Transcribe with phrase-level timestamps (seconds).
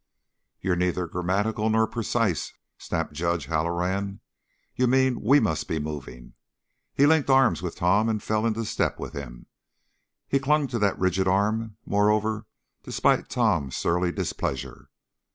[0.61, 4.19] "You are neither grammatical nor precise," snapped Judge Halloran.
[4.75, 6.33] "You mean we must be moving."
[6.95, 9.45] He linked arms with Tom and fell into step with him;
[10.27, 12.47] he clung to that rigid arm, moreover,
[12.81, 14.89] despite Tom's surly displeasure.